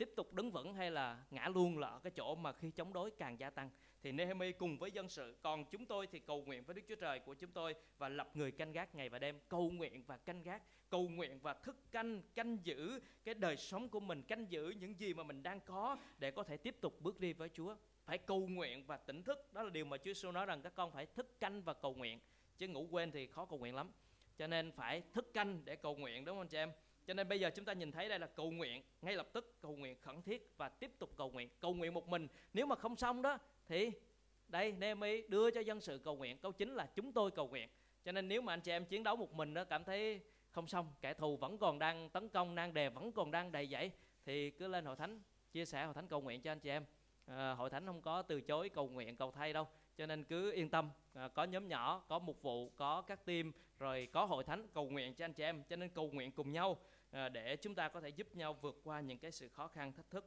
[0.00, 2.92] tiếp tục đứng vững hay là ngã luôn là ở cái chỗ mà khi chống
[2.92, 3.70] đối càng gia tăng?
[4.02, 6.94] Thì Nehemi cùng với dân sự, còn chúng tôi thì cầu nguyện với Đức Chúa
[6.94, 9.40] Trời của chúng tôi và lập người canh gác ngày và đêm.
[9.48, 13.88] Cầu nguyện và canh gác, cầu nguyện và thức canh canh giữ cái đời sống
[13.88, 17.00] của mình, canh giữ những gì mà mình đang có để có thể tiếp tục
[17.00, 17.76] bước đi với Chúa.
[18.04, 20.74] Phải cầu nguyện và tỉnh thức, đó là điều mà Chúa Giêsu nói rằng các
[20.74, 22.18] con phải thức canh và cầu nguyện.
[22.58, 23.90] Chứ ngủ quên thì khó cầu nguyện lắm.
[24.38, 26.70] Cho nên phải thức canh để cầu nguyện, đúng không anh chị em?
[27.10, 29.56] Cho nên bây giờ chúng ta nhìn thấy đây là cầu nguyện ngay lập tức
[29.60, 31.48] cầu nguyện khẩn thiết và tiếp tục cầu nguyện.
[31.60, 33.90] Cầu nguyện một mình nếu mà không xong đó thì
[34.48, 36.38] đây Nehemi đưa cho dân sự cầu nguyện.
[36.38, 37.68] Câu chính là chúng tôi cầu nguyện.
[38.04, 40.20] Cho nên nếu mà anh chị em chiến đấu một mình đó cảm thấy
[40.50, 43.66] không xong kẻ thù vẫn còn đang tấn công nan đề vẫn còn đang đầy
[43.66, 43.90] dẫy
[44.24, 45.20] thì cứ lên hội thánh
[45.52, 46.84] chia sẻ hội thánh cầu nguyện cho anh chị em.
[47.26, 49.66] À, hội thánh không có từ chối cầu nguyện cầu thay đâu.
[49.96, 53.52] Cho nên cứ yên tâm à, có nhóm nhỏ có mục vụ có các team
[53.78, 55.62] rồi có hội thánh cầu nguyện cho anh chị em.
[55.68, 56.76] Cho nên cầu nguyện cùng nhau.
[57.10, 59.92] Ờ, để chúng ta có thể giúp nhau vượt qua những cái sự khó khăn
[59.92, 60.24] thách thức.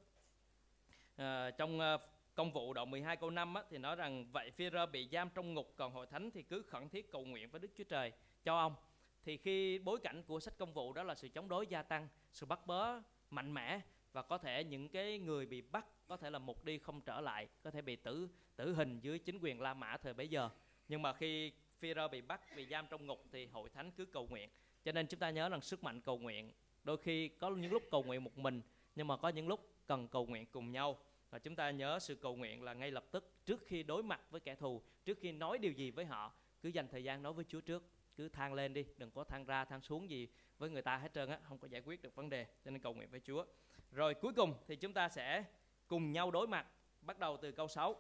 [1.16, 1.98] À, trong ờ,
[2.36, 5.30] công vụ đoạn 12 câu 5 á, thì nói rằng vậy phi rơ bị giam
[5.30, 8.12] trong ngục còn hội thánh thì cứ khẩn thiết cầu nguyện với Đức Chúa Trời
[8.44, 8.76] cho ông.
[9.24, 12.08] Thì khi bối cảnh của sách công vụ đó là sự chống đối gia tăng
[12.32, 13.80] sự bắt bớ mạnh mẽ
[14.12, 17.22] và có thể những cái người bị bắt có thể là một đi không trở
[17.22, 20.50] lại có thể bị tử tử hình dưới chính quyền La Mã thời bấy giờ.
[20.88, 24.28] Nhưng mà khi Phi-rơ bị bắt bị giam trong ngục thì hội thánh cứ cầu
[24.28, 24.50] nguyện.
[24.84, 26.52] Cho nên chúng ta nhớ rằng sức mạnh cầu nguyện
[26.84, 28.62] đôi khi có những lúc cầu nguyện một mình,
[28.96, 30.98] nhưng mà có những lúc cần cầu nguyện cùng nhau.
[31.30, 34.22] Và chúng ta nhớ sự cầu nguyện là ngay lập tức, trước khi đối mặt
[34.30, 37.34] với kẻ thù, trước khi nói điều gì với họ, cứ dành thời gian nói
[37.34, 37.84] với Chúa trước.
[38.16, 41.14] Cứ than lên đi, đừng có than ra, than xuống gì với người ta hết
[41.14, 43.46] trơn á, không có giải quyết được vấn đề, cho nên cầu nguyện với Chúa.
[43.92, 45.44] Rồi cuối cùng thì chúng ta sẽ
[45.88, 46.68] cùng nhau đối mặt,
[47.02, 47.96] bắt đầu từ câu 6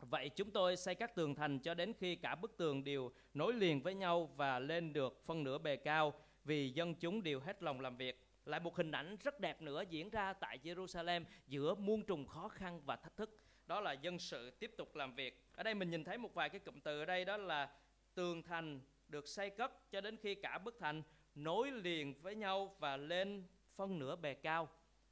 [0.00, 3.54] Vậy chúng tôi xây các tường thành cho đến khi cả bức tường đều nối
[3.54, 6.12] liền với nhau và lên được phân nửa bề cao
[6.48, 8.24] vì dân chúng đều hết lòng làm việc.
[8.44, 12.48] Lại một hình ảnh rất đẹp nữa diễn ra tại Jerusalem giữa muôn trùng khó
[12.48, 13.36] khăn và thách thức.
[13.66, 15.44] Đó là dân sự tiếp tục làm việc.
[15.52, 17.70] Ở đây mình nhìn thấy một vài cái cụm từ ở đây, đó là
[18.14, 21.02] tường thành được xây cất cho đến khi cả bức thành
[21.34, 23.44] nối liền với nhau và lên
[23.76, 24.68] phân nửa bề cao.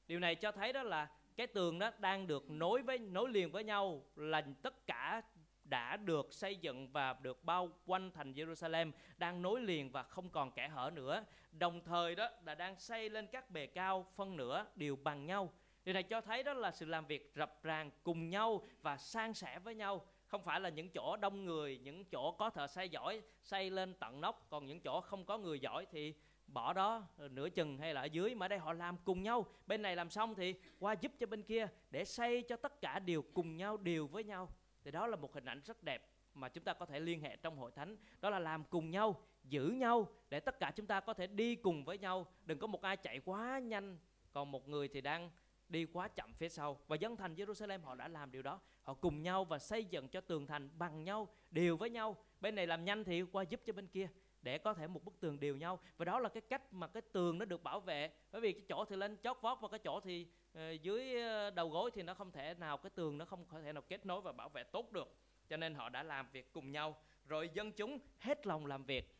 [0.06, 3.50] Điều này cho thấy đó là cái tường đó đang được nối với, nối liền
[3.50, 5.22] với nhau là tất cả
[5.68, 10.30] đã được xây dựng và được bao quanh thành Jerusalem đang nối liền và không
[10.30, 11.24] còn kẽ hở nữa.
[11.52, 15.52] Đồng thời đó là đang xây lên các bề cao phân nửa đều bằng nhau.
[15.84, 19.34] Điều này cho thấy đó là sự làm việc rập ràng cùng nhau và san
[19.34, 20.06] sẻ với nhau.
[20.26, 23.94] Không phải là những chỗ đông người, những chỗ có thợ xây giỏi xây lên
[23.94, 26.14] tận nóc, còn những chỗ không có người giỏi thì
[26.46, 29.82] bỏ đó nửa chừng hay là ở dưới mà đây họ làm cùng nhau bên
[29.82, 33.22] này làm xong thì qua giúp cho bên kia để xây cho tất cả đều
[33.22, 34.48] cùng nhau đều với nhau
[34.86, 37.36] thì đó là một hình ảnh rất đẹp mà chúng ta có thể liên hệ
[37.36, 37.96] trong hội thánh.
[38.20, 41.56] Đó là làm cùng nhau, giữ nhau để tất cả chúng ta có thể đi
[41.56, 42.26] cùng với nhau.
[42.44, 43.98] Đừng có một ai chạy quá nhanh,
[44.32, 45.30] còn một người thì đang
[45.68, 46.80] đi quá chậm phía sau.
[46.86, 48.60] Và dân thành Jerusalem, họ đã làm điều đó.
[48.82, 52.16] Họ cùng nhau và xây dựng cho tường thành bằng nhau, đều với nhau.
[52.40, 54.08] Bên này làm nhanh thì qua giúp cho bên kia
[54.46, 55.78] để có thể một bức tường đều nhau.
[55.96, 58.10] Và đó là cái cách mà cái tường nó được bảo vệ.
[58.32, 61.50] Bởi vì cái chỗ thì lên chót vót và cái chỗ thì ờ, dưới ờ,
[61.50, 64.06] đầu gối thì nó không thể nào cái tường nó không có thể nào kết
[64.06, 65.16] nối và bảo vệ tốt được.
[65.48, 66.96] Cho nên họ đã làm việc cùng nhau.
[67.28, 69.16] Rồi dân chúng hết lòng làm việc.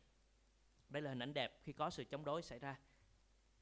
[0.88, 2.76] Đây là hình ảnh đẹp khi có sự chống đối xảy ra.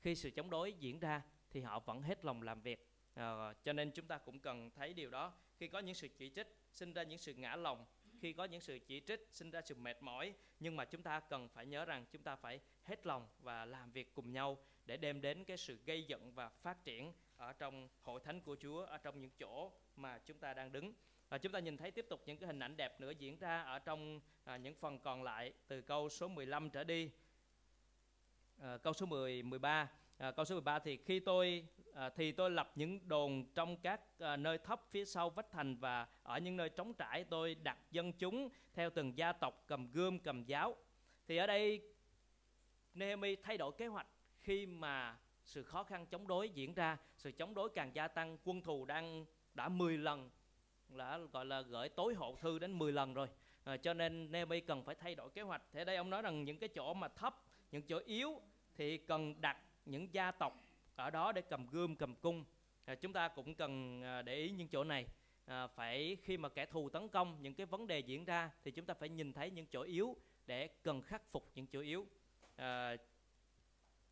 [0.00, 2.88] Khi sự chống đối diễn ra thì họ vẫn hết lòng làm việc.
[3.14, 5.32] À, cho nên chúng ta cũng cần thấy điều đó.
[5.58, 7.84] Khi có những sự chỉ trích sinh ra những sự ngã lòng
[8.24, 11.20] khi có những sự chỉ trích sinh ra sự mệt mỏi nhưng mà chúng ta
[11.20, 14.96] cần phải nhớ rằng chúng ta phải hết lòng và làm việc cùng nhau để
[14.96, 18.84] đem đến cái sự gây dựng và phát triển ở trong hội thánh của Chúa
[18.84, 20.92] ở trong những chỗ mà chúng ta đang đứng.
[21.28, 23.62] Và chúng ta nhìn thấy tiếp tục những cái hình ảnh đẹp nữa diễn ra
[23.62, 27.10] ở trong à, những phần còn lại từ câu số 15 trở đi.
[28.58, 32.50] À, câu số 10 13 à, câu số 13 thì khi tôi à, thì tôi
[32.50, 36.56] lập những đồn trong các à, nơi thấp phía sau vách thành và ở những
[36.56, 40.76] nơi trống trải tôi đặt dân chúng theo từng gia tộc cầm gươm cầm giáo.
[41.28, 41.80] Thì ở đây
[42.94, 44.06] Nehemi thay đổi kế hoạch
[44.40, 46.98] khi mà sự khó khăn chống đối diễn ra.
[47.16, 49.24] Sự chống đối càng gia tăng quân thù đang
[49.54, 50.30] đã 10 lần
[50.88, 53.28] là gọi là gửi tối hậu thư đến 10 lần rồi.
[53.64, 55.62] À, cho nên Nehemi cần phải thay đổi kế hoạch.
[55.72, 57.40] Thế đây ông nói rằng những cái chỗ mà thấp
[57.72, 58.40] những chỗ yếu
[58.74, 60.60] thì cần đặt những gia tộc
[60.96, 62.44] ở đó để cầm gươm cầm cung.
[62.84, 65.06] À, chúng ta cũng cần à, để ý những chỗ này.
[65.46, 68.70] À, phải khi mà kẻ thù tấn công những cái vấn đề diễn ra thì
[68.70, 70.16] chúng ta phải nhìn thấy những chỗ yếu
[70.46, 72.06] để cần khắc phục những chỗ yếu.
[72.56, 72.96] À,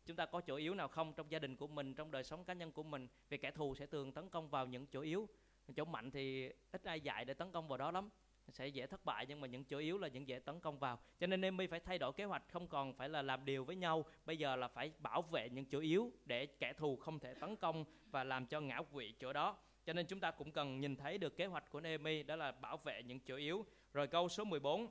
[0.05, 2.45] chúng ta có chỗ yếu nào không trong gia đình của mình trong đời sống
[2.45, 5.29] cá nhân của mình vì kẻ thù sẽ thường tấn công vào những chỗ yếu.
[5.75, 8.09] Chỗ mạnh thì ít ai dạy để tấn công vào đó lắm
[8.51, 10.99] sẽ dễ thất bại, nhưng mà những chỗ yếu là những dễ tấn công vào.
[11.19, 13.75] Cho nên Nemi phải thay đổi kế hoạch, không còn phải là làm điều với
[13.75, 14.05] nhau.
[14.25, 17.55] Bây giờ là phải bảo vệ những chỗ yếu để kẻ thù không thể tấn
[17.55, 19.57] công và làm cho ngã quỵ chỗ đó.
[19.85, 22.51] Cho nên chúng ta cũng cần nhìn thấy được kế hoạch của Nehemi đó là
[22.51, 23.65] bảo vệ những chỗ yếu.
[23.93, 24.87] Rồi câu số 14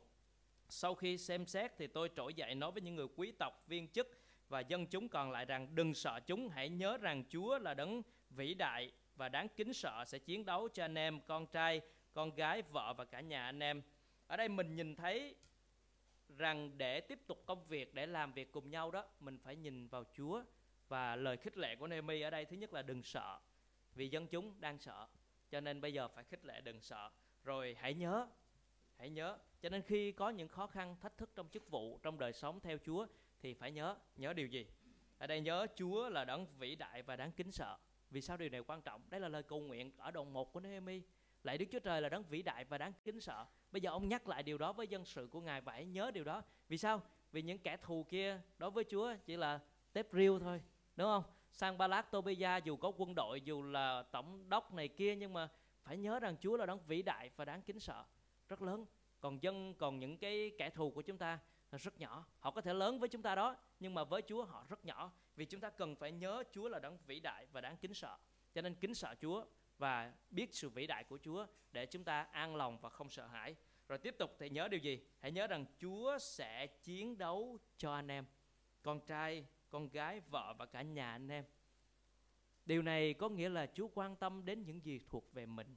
[0.69, 3.89] sau khi xem xét thì tôi trỗi dậy nói với những người quý tộc, viên
[3.89, 7.75] chức và dân chúng còn lại rằng đừng sợ chúng, hãy nhớ rằng Chúa là
[7.75, 11.81] đấng vĩ đại và đáng kính sợ sẽ chiến đấu cho anh em, con trai
[12.15, 13.83] con gái, vợ và cả nhà anh em.
[14.27, 15.35] Ở đây mình nhìn thấy
[16.29, 19.89] rằng để tiếp tục công việc, để làm việc cùng nhau đó, mình phải nhìn
[19.89, 20.43] vào Chúa.
[20.89, 23.41] Và lời khích lệ của Nehemi ở đây thứ nhất là đừng sợ,
[23.95, 25.09] vì dân chúng đang sợ.
[25.51, 27.11] Cho nên bây giờ phải khích lệ đừng sợ.
[27.45, 28.27] Rồi hãy nhớ,
[28.97, 29.39] hãy nhớ.
[29.63, 32.61] Cho nên khi có những khó khăn, thách thức trong chức vụ, trong đời sống
[32.61, 33.07] theo Chúa,
[33.41, 34.67] thì phải nhớ, nhớ điều gì?
[35.19, 37.79] Ở đây nhớ Chúa là đấng vĩ đại và đáng kính sợ.
[38.11, 39.03] Vì sao điều này quan trọng?
[39.11, 41.03] Đây là lời cầu nguyện ở đoạn 1 của Nehemi
[41.45, 43.47] Lạy Đức Chúa Trời là đấng vĩ đại và đáng kính sợ.
[43.73, 46.11] Bây giờ ông nhắc lại điều đó với dân sự của Ngài và hãy nhớ
[46.11, 46.43] điều đó.
[46.69, 47.03] Vì sao?
[47.33, 49.61] Vì những kẻ thù kia đối với Chúa chỉ là
[49.93, 50.61] tép riêu thôi,
[50.97, 51.23] đúng không?
[51.51, 55.33] Sang Ba Lát Tobia dù có quân đội, dù là tổng đốc này kia nhưng
[55.33, 55.49] mà
[55.83, 58.05] phải nhớ rằng Chúa là đấng vĩ đại và đáng kính sợ,
[58.49, 58.87] rất lớn.
[59.21, 61.39] Còn dân, còn những cái kẻ thù của chúng ta
[61.71, 62.27] là rất nhỏ.
[62.39, 65.13] Họ có thể lớn với chúng ta đó, nhưng mà với Chúa họ rất nhỏ.
[65.37, 68.17] Vì chúng ta cần phải nhớ Chúa là đấng vĩ đại và đáng kính sợ.
[68.55, 69.45] Cho nên kính sợ Chúa
[69.83, 73.27] và biết sự vĩ đại của Chúa để chúng ta an lòng và không sợ
[73.27, 73.55] hãi.
[73.89, 75.01] Rồi tiếp tục thì nhớ điều gì?
[75.21, 78.25] Hãy nhớ rằng Chúa sẽ chiến đấu cho anh em,
[78.83, 81.45] con trai, con gái, vợ và cả nhà anh em.
[82.67, 85.77] Điều này có nghĩa là Chúa quan tâm đến những gì thuộc về mình.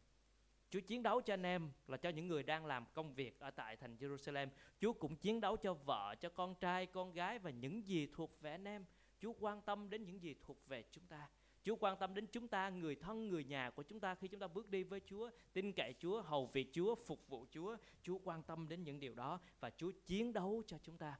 [0.69, 3.51] Chúa chiến đấu cho anh em là cho những người đang làm công việc ở
[3.51, 4.47] tại thành Jerusalem.
[4.79, 8.41] Chúa cũng chiến đấu cho vợ, cho con trai, con gái và những gì thuộc
[8.41, 8.85] về anh em.
[9.19, 11.29] Chúa quan tâm đến những gì thuộc về chúng ta.
[11.65, 14.39] Chúa quan tâm đến chúng ta, người thân, người nhà của chúng ta khi chúng
[14.39, 17.77] ta bước đi với Chúa, tin cậy Chúa, hầu việc Chúa, phục vụ Chúa.
[18.03, 21.19] Chúa quan tâm đến những điều đó và Chúa chiến đấu cho chúng ta.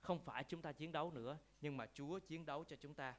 [0.00, 3.14] Không phải chúng ta chiến đấu nữa, nhưng mà Chúa chiến đấu cho chúng ta.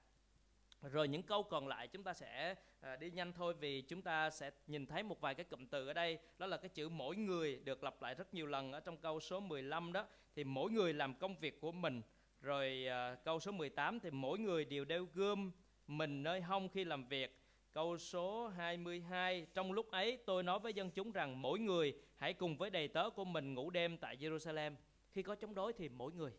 [0.82, 4.30] Rồi những câu còn lại chúng ta sẽ à, đi nhanh thôi vì chúng ta
[4.30, 6.20] sẽ nhìn thấy một vài cái cụm từ ở đây.
[6.38, 9.20] Đó là cái chữ mỗi người được lặp lại rất nhiều lần ở trong câu
[9.20, 10.08] số 15 đó.
[10.36, 12.02] Thì mỗi người làm công việc của mình.
[12.42, 15.52] Rồi à, câu số 18 thì mỗi người đều đeo gươm
[15.88, 17.42] mình nơi hông khi làm việc.
[17.72, 22.34] Câu số 22 Trong lúc ấy, tôi nói với dân chúng rằng mỗi người hãy
[22.34, 24.76] cùng với đầy tớ của mình ngủ đêm tại Jerusalem.
[25.12, 26.32] Khi có chống đối thì mỗi người.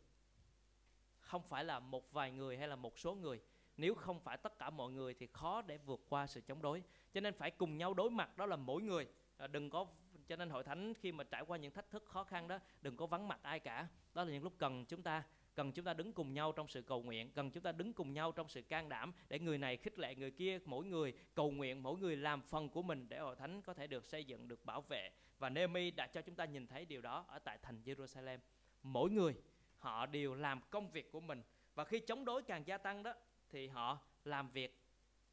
[1.19, 3.41] Không phải là một vài người hay là một số người
[3.77, 6.83] nếu không phải tất cả mọi người thì khó để vượt qua sự chống đối
[7.13, 9.07] cho nên phải cùng nhau đối mặt, đó là mỗi người
[9.37, 9.87] à, đừng có,
[10.29, 12.97] cho nên hội thánh khi mà trải qua những thách thức khó khăn đó, đừng
[12.97, 15.23] có vắng mặt ai cả đó là những lúc cần chúng ta
[15.57, 18.13] cần chúng ta đứng cùng nhau trong sự cầu nguyện cần chúng ta đứng cùng
[18.13, 21.51] nhau trong sự can đảm để người này khích lệ người kia mỗi người cầu
[21.51, 24.49] nguyện mỗi người làm phần của mình để hội thánh có thể được xây dựng
[24.49, 25.11] được bảo vệ.
[25.39, 28.39] Và Nehemi đã cho chúng ta nhìn thấy điều đó ở tại thành Jerusalem.
[28.83, 29.35] Mỗi người
[29.79, 31.43] họ đều làm công việc của mình.
[31.75, 33.15] Và khi chống đối càng gia tăng đó
[33.51, 34.83] thì họ làm việc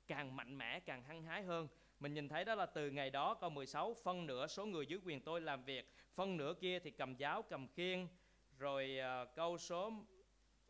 [0.08, 1.68] càng mạnh mẽ càng hăng hái hơn.
[2.00, 5.00] Mình nhìn thấy đó là từ ngày đó câu 16 phân nửa số người dưới
[5.06, 8.08] quyền tôi làm việc phân nửa kia thì cầm giáo cầm khiên
[8.58, 9.92] rồi uh, câu số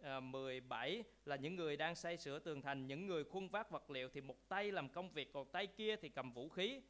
[0.03, 3.89] Ờ, 17 là những người đang xây sửa tường thành những người khuôn vác vật
[3.89, 6.81] liệu thì một tay làm công việc còn tay kia thì cầm vũ khí.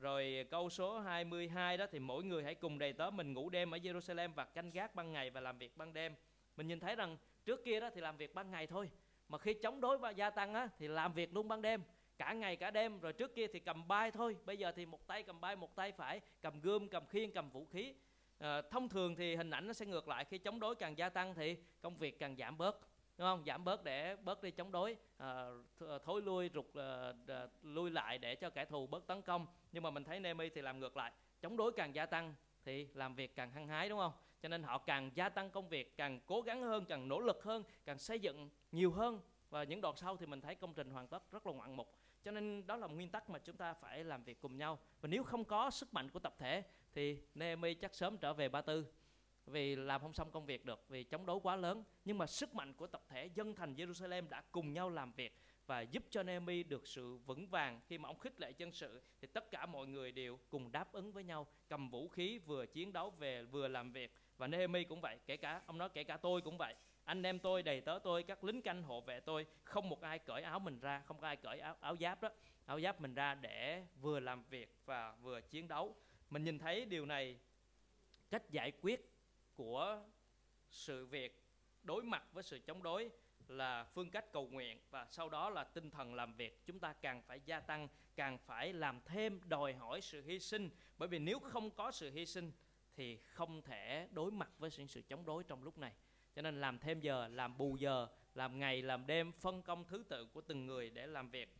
[0.00, 3.74] Rồi câu số 22 đó thì mỗi người hãy cùng đầy tớ mình ngủ đêm
[3.74, 6.14] ở Jerusalem và canh gác ban ngày và làm việc ban đêm.
[6.56, 8.90] Mình nhìn thấy rằng trước kia đó thì làm việc ban ngày thôi
[9.28, 11.82] mà khi chống đối và gia tăng á, thì làm việc luôn ban đêm
[12.18, 13.00] cả ngày cả đêm.
[13.00, 15.76] Rồi trước kia thì cầm bay thôi bây giờ thì một tay cầm bay một
[15.76, 17.94] tay phải cầm gươm cầm khiên cầm vũ khí
[18.38, 21.08] à, thông thường thì hình ảnh nó sẽ ngược lại khi chống đối càng gia
[21.08, 22.80] tăng thì công việc càng giảm bớt
[23.18, 23.44] đúng không?
[23.46, 25.46] Giảm bớt để bớt đi chống đối à,
[26.04, 27.12] thối lui rụt à,
[27.62, 29.46] lui lại để cho kẻ thù bớt tấn công.
[29.72, 32.88] Nhưng mà mình thấy Nemi thì làm ngược lại chống đối càng gia tăng thì
[32.94, 34.12] làm việc càng hăng hái đúng không?
[34.42, 37.44] Cho nên họ càng gia tăng công việc càng cố gắng hơn càng nỗ lực
[37.44, 39.20] hơn càng xây dựng nhiều hơn.
[39.50, 41.94] Và những đoạn sau thì mình thấy công trình hoàn tất rất là ngoạn mục.
[42.24, 44.78] Cho nên đó là nguyên tắc mà chúng ta phải làm việc cùng nhau.
[45.00, 46.62] Và nếu không có sức mạnh của tập thể
[46.94, 48.86] thì Nehemi chắc sớm trở về Ba Tư
[49.46, 51.84] vì làm không xong công việc được vì chống đối quá lớn.
[52.04, 55.38] Nhưng mà sức mạnh của tập thể dân thành Jerusalem đã cùng nhau làm việc
[55.66, 57.80] và giúp cho Nehemi được sự vững vàng.
[57.86, 60.92] Khi mà ông khích lệ dân sự thì tất cả mọi người đều cùng đáp
[60.92, 64.14] ứng với nhau cầm vũ khí vừa chiến đấu về vừa làm việc.
[64.36, 66.74] Và Nehemi cũng vậy kể cả ông nói kể cả tôi cũng vậy.
[67.04, 70.18] Anh em tôi đầy tớ tôi các lính canh hộ vệ tôi không một ai
[70.18, 72.28] cởi áo mình ra không có ai cởi áo, áo giáp đó
[72.66, 75.96] áo giáp mình ra để vừa làm việc và vừa chiến đấu
[76.34, 77.36] mình nhìn thấy điều này
[78.30, 79.10] cách giải quyết
[79.54, 80.02] của
[80.70, 81.44] sự việc
[81.82, 83.10] đối mặt với sự chống đối
[83.48, 86.66] là phương cách cầu nguyện và sau đó là tinh thần làm việc.
[86.66, 90.70] Chúng ta càng phải gia tăng càng phải làm thêm đòi hỏi sự hy sinh.
[90.98, 92.52] Bởi vì nếu không có sự hy sinh
[92.96, 95.92] thì không thể đối mặt với những sự chống đối trong lúc này.
[96.34, 100.04] Cho nên làm thêm giờ làm bù giờ làm ngày làm đêm phân công thứ
[100.08, 101.56] tự của từng người để làm việc.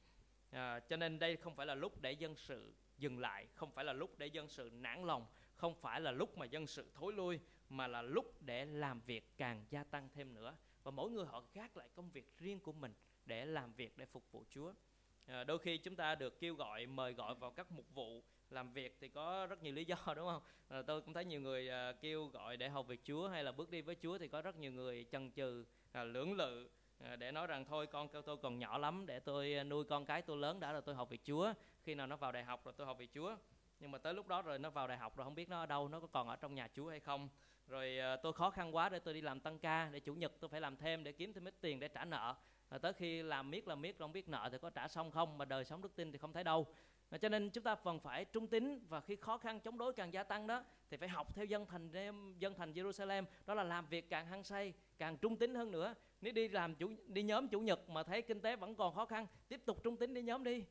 [0.50, 3.84] À, cho nên đây không phải là lúc để dân sự dừng lại không phải
[3.84, 7.12] là lúc để dân sự nản lòng không phải là lúc mà dân sự thối
[7.12, 11.26] lui mà là lúc để làm việc càng gia tăng thêm nữa và mỗi người
[11.26, 14.72] họ gác lại công việc riêng của mình để làm việc để phục vụ Chúa.
[15.26, 18.72] À, đôi khi chúng ta được kêu gọi mời gọi vào các mục vụ làm
[18.72, 20.42] việc thì có rất nhiều lý do đúng không?
[20.68, 23.52] À, tôi cũng thấy nhiều người à, kêu gọi để học việc Chúa hay là
[23.52, 27.16] bước đi với Chúa thì có rất nhiều người chần chừ, à, lưỡng lự à,
[27.16, 30.22] để nói rằng thôi con tôi còn nhỏ lắm để tôi à, nuôi con cái
[30.22, 31.52] tôi lớn đã rồi tôi học việc Chúa
[31.84, 33.36] khi nào nó vào đại học rồi tôi học về Chúa.
[33.80, 35.66] Nhưng mà tới lúc đó rồi nó vào đại học rồi không biết nó ở
[35.66, 37.28] đâu, nó có còn ở trong nhà Chúa hay không.
[37.66, 40.32] Rồi ờ, tôi khó khăn quá để tôi đi làm tăng ca, để chủ nhật
[40.40, 42.34] tôi phải làm thêm để kiếm thêm ít tiền để trả nợ.
[42.70, 45.38] Rồi tới khi làm miết là miết không biết nợ thì có trả xong không,
[45.38, 46.66] mà đời sống đức tin thì không thấy đâu.
[47.20, 50.12] Cho nên chúng ta cần phải trung tín và khi khó khăn chống đối càng
[50.12, 51.90] gia tăng đó thì phải học theo dân thành
[52.38, 53.24] dân thành Jerusalem.
[53.46, 55.94] Đó là làm việc càng hăng say, càng trung tín hơn nữa.
[56.20, 59.06] Nếu đi làm chủ, đi nhóm chủ nhật mà thấy kinh tế vẫn còn khó
[59.06, 60.64] khăn, tiếp tục trung tín đi nhóm đi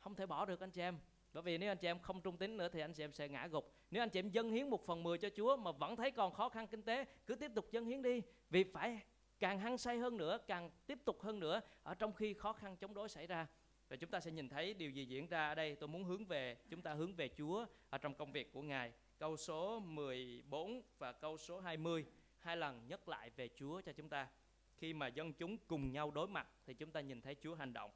[0.00, 0.98] không thể bỏ được anh chị em
[1.32, 3.28] bởi vì nếu anh chị em không trung tín nữa thì anh chị em sẽ
[3.28, 5.96] ngã gục nếu anh chị em dâng hiến một phần mười cho Chúa mà vẫn
[5.96, 9.00] thấy còn khó khăn kinh tế cứ tiếp tục dâng hiến đi vì phải
[9.38, 12.76] càng hăng say hơn nữa càng tiếp tục hơn nữa ở trong khi khó khăn
[12.76, 13.46] chống đối xảy ra
[13.90, 15.76] và chúng ta sẽ nhìn thấy điều gì diễn ra ở đây.
[15.76, 18.92] Tôi muốn hướng về, chúng ta hướng về Chúa ở trong công việc của Ngài.
[19.18, 22.04] Câu số 14 và câu số 20
[22.38, 24.28] hai lần nhắc lại về Chúa cho chúng ta.
[24.76, 27.72] Khi mà dân chúng cùng nhau đối mặt thì chúng ta nhìn thấy Chúa hành
[27.72, 27.90] động.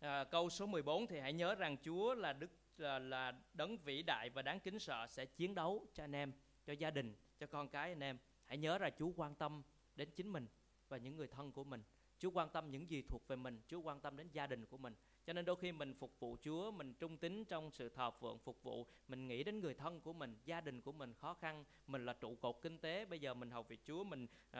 [0.00, 4.02] À, câu số 14 thì hãy nhớ rằng Chúa là Đức là, là đấng vĩ
[4.02, 6.32] đại và đáng kính sợ sẽ chiến đấu cho anh em,
[6.66, 8.18] cho gia đình, cho con cái anh em.
[8.44, 9.62] Hãy nhớ là Chúa quan tâm
[9.94, 10.46] đến chính mình
[10.88, 11.82] và những người thân của mình.
[12.18, 14.78] Chúa quan tâm những gì thuộc về mình, Chúa quan tâm đến gia đình của
[14.78, 14.94] mình.
[15.26, 18.38] Cho nên đôi khi mình phục vụ Chúa, mình trung tín trong sự thờ phượng
[18.38, 21.64] phục vụ, mình nghĩ đến người thân của mình, gia đình của mình khó khăn,
[21.86, 24.56] mình là trụ cột kinh tế, bây giờ mình hầu việc Chúa, mình uh,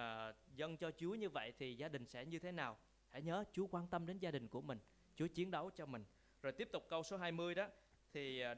[0.55, 2.77] dâng cho Chúa như vậy thì gia đình sẽ như thế nào?
[3.11, 4.79] Hãy nhớ Chúa quan tâm đến gia đình của mình,
[5.17, 6.05] Chúa chiến đấu cho mình.
[6.43, 7.67] Rồi tiếp tục câu số 20 đó
[8.13, 8.55] thì à,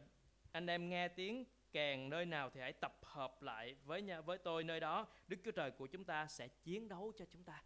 [0.53, 4.38] anh em nghe tiếng kèn nơi nào thì hãy tập hợp lại với nhà, với
[4.38, 5.07] tôi nơi đó.
[5.29, 7.62] Đức Chúa Trời của chúng ta sẽ chiến đấu cho chúng ta.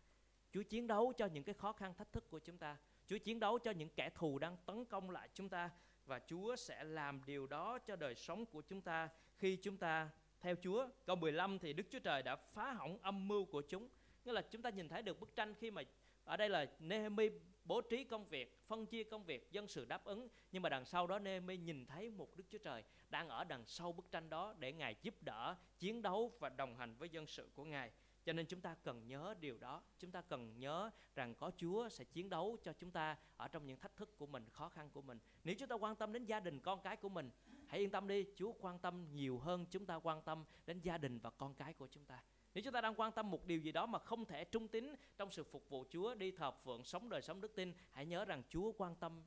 [0.53, 2.77] Chúa chiến đấu cho những cái khó khăn thách thức của chúng ta.
[3.07, 5.71] Chúa chiến đấu cho những kẻ thù đang tấn công lại chúng ta
[6.07, 10.11] và Chúa sẽ làm điều đó cho đời sống của chúng ta khi chúng ta
[10.41, 10.89] theo Chúa.
[11.05, 13.89] Câu 15 thì Đức Chúa Trời đã phá hỏng âm mưu của chúng.
[14.25, 15.83] Nghĩa là chúng ta nhìn thấy được bức tranh khi mà
[16.25, 17.29] ở đây là Nehemi
[17.65, 20.29] bố trí công việc, phân chia công việc, dân sự đáp ứng.
[20.53, 23.67] Nhưng mà đằng sau đó Nehemi nhìn thấy một Đức Chúa Trời đang ở đằng
[23.67, 27.27] sau bức tranh đó để Ngài giúp đỡ, chiến đấu và đồng hành với dân
[27.27, 27.93] sự của Ngài.
[28.25, 29.83] Cho nên chúng ta cần nhớ điều đó.
[29.99, 33.67] Chúng ta cần nhớ rằng có Chúa sẽ chiến đấu cho chúng ta ở trong
[33.67, 35.19] những thách thức của mình, khó khăn của mình.
[35.45, 37.31] Nếu chúng ta quan tâm đến gia đình, con cái của mình,
[37.67, 40.99] hãy yên tâm đi, Chúa quan tâm nhiều hơn chúng ta quan tâm đến gia
[40.99, 42.23] đình và con cái của chúng ta.
[42.55, 44.95] Nếu chúng ta đang quan tâm một điều gì đó mà không thể trung tín
[45.17, 48.25] trong sự phục vụ Chúa, đi thờ phượng, sống đời sống đức tin, hãy nhớ
[48.25, 49.23] rằng Chúa quan tâm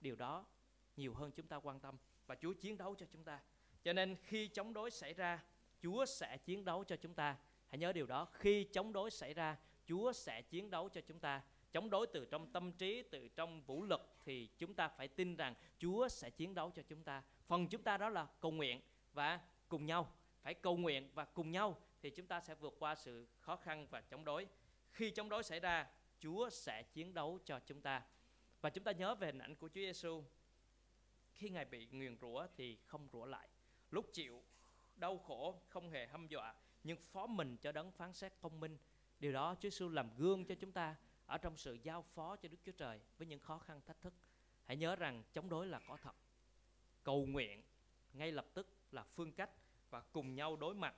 [0.00, 0.44] điều đó
[0.96, 1.96] nhiều hơn chúng ta quan tâm
[2.26, 3.40] và Chúa chiến đấu cho chúng ta.
[3.84, 5.44] Cho nên khi chống đối xảy ra,
[5.82, 7.36] Chúa sẽ chiến đấu cho chúng ta.
[7.68, 11.18] Hãy nhớ điều đó, khi chống đối xảy ra, Chúa sẽ chiến đấu cho chúng
[11.18, 11.42] ta.
[11.72, 15.36] Chống đối từ trong tâm trí, từ trong vũ lực thì chúng ta phải tin
[15.36, 17.22] rằng Chúa sẽ chiến đấu cho chúng ta.
[17.46, 18.80] Phần chúng ta đó là cầu nguyện
[19.12, 22.94] và cùng nhau, phải cầu nguyện và cùng nhau thì chúng ta sẽ vượt qua
[22.94, 24.46] sự khó khăn và chống đối.
[24.92, 25.86] Khi chống đối xảy ra,
[26.20, 28.02] Chúa sẽ chiến đấu cho chúng ta.
[28.60, 30.24] Và chúng ta nhớ về hình ảnh của Chúa Giêsu.
[31.34, 33.48] Khi Ngài bị nguyền rủa thì không rủa lại.
[33.90, 34.42] Lúc chịu
[34.96, 38.78] đau khổ không hề hâm dọa, nhưng phó mình cho đấng phán xét công minh.
[39.20, 42.48] Điều đó Chúa Giêsu làm gương cho chúng ta ở trong sự giao phó cho
[42.48, 44.14] Đức Chúa Trời với những khó khăn thách thức.
[44.64, 46.14] Hãy nhớ rằng chống đối là có thật.
[47.02, 47.62] Cầu nguyện
[48.12, 49.50] ngay lập tức là phương cách
[49.90, 50.94] và cùng nhau đối mặt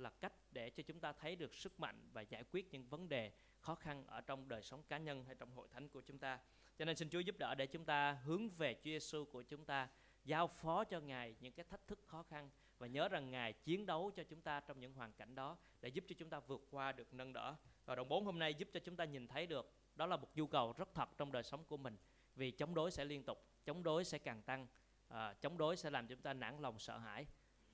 [0.00, 3.08] là cách để cho chúng ta thấy được sức mạnh và giải quyết những vấn
[3.08, 6.18] đề khó khăn ở trong đời sống cá nhân hay trong hội thánh của chúng
[6.18, 6.38] ta.
[6.78, 9.64] Cho nên xin Chúa giúp đỡ để chúng ta hướng về Chúa Giêsu của chúng
[9.64, 9.88] ta,
[10.24, 13.86] giao phó cho Ngài những cái thách thức khó khăn và nhớ rằng Ngài chiến
[13.86, 16.66] đấu cho chúng ta trong những hoàn cảnh đó để giúp cho chúng ta vượt
[16.70, 17.54] qua được nâng đỡ.
[17.84, 20.28] Và đồng bốn hôm nay giúp cho chúng ta nhìn thấy được đó là một
[20.34, 21.96] nhu cầu rất thật trong đời sống của mình
[22.34, 24.66] vì chống đối sẽ liên tục, chống đối sẽ càng tăng,
[25.08, 27.26] à, chống đối sẽ làm chúng ta nản lòng sợ hãi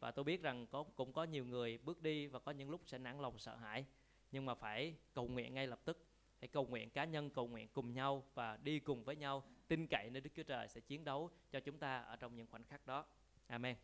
[0.02, 2.80] và tôi biết rằng có, cũng có nhiều người bước đi và có những lúc
[2.84, 3.84] sẽ nản lòng, sợ hãi.
[4.32, 6.06] Nhưng mà phải cầu nguyện ngay lập tức.
[6.40, 9.42] Hãy cầu nguyện cá nhân, cầu nguyện cùng nhau và đi cùng với nhau.
[9.68, 12.46] Tin cậy nơi Đức Chúa Trời sẽ chiến đấu cho chúng ta ở trong những
[12.46, 13.04] khoảnh khắc đó.
[13.46, 13.76] Amen.